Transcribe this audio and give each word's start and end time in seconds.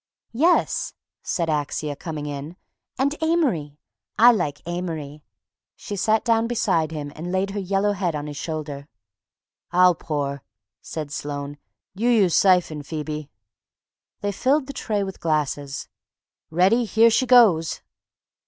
"Yes," 0.33 0.95
said 1.21 1.47
Axia, 1.47 1.95
coming 1.95 2.25
in, 2.25 2.55
"and 2.97 3.13
Amory. 3.21 3.77
I 4.17 4.31
like 4.31 4.63
Amory." 4.65 5.21
She 5.75 5.95
sat 5.95 6.25
down 6.25 6.47
beside 6.47 6.91
him 6.91 7.11
and 7.15 7.31
laid 7.31 7.51
her 7.51 7.59
yellow 7.59 7.91
head 7.91 8.15
on 8.15 8.25
his 8.25 8.35
shoulder. 8.35 8.87
"I'll 9.71 9.93
pour," 9.93 10.41
said 10.81 11.11
Sloane; 11.11 11.59
"you 11.93 12.09
use 12.09 12.35
siphon, 12.35 12.81
Phoebe." 12.81 13.29
They 14.21 14.31
filled 14.31 14.65
the 14.65 14.73
tray 14.73 15.03
with 15.03 15.19
glasses. 15.19 15.87
"Ready, 16.49 16.85
here 16.85 17.11
she 17.11 17.27
goes!" 17.27 17.81